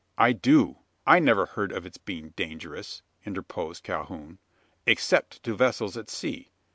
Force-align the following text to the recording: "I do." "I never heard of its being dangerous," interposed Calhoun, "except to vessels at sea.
"I 0.17 0.33
do." 0.33 0.79
"I 1.05 1.19
never 1.19 1.45
heard 1.45 1.71
of 1.71 1.85
its 1.85 1.99
being 1.99 2.29
dangerous," 2.29 3.03
interposed 3.23 3.83
Calhoun, 3.83 4.39
"except 4.87 5.43
to 5.43 5.53
vessels 5.53 5.95
at 5.95 6.09
sea. 6.09 6.49